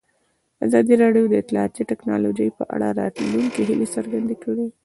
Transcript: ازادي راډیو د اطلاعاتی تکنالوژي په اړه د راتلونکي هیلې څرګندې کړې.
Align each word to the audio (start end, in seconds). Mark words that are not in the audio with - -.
ازادي 0.65 0.93
راډیو 1.03 1.25
د 1.29 1.33
اطلاعاتی 1.43 1.83
تکنالوژي 1.91 2.47
په 2.57 2.63
اړه 2.75 2.87
د 2.91 2.97
راتلونکي 3.01 3.61
هیلې 3.69 3.87
څرګندې 3.95 4.35
کړې. 4.43 4.67